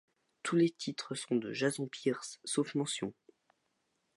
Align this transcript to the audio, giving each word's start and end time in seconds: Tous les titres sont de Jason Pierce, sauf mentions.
Tous 0.41 0.55
les 0.55 0.71
titres 0.71 1.13
sont 1.13 1.35
de 1.35 1.53
Jason 1.53 1.85
Pierce, 1.87 2.39
sauf 2.43 2.73
mentions. 2.73 3.13